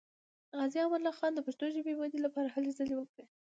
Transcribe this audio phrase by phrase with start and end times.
[0.57, 3.25] غازي امان الله خان د پښتو ژبې ودې لپاره هلې ځلې وکړې.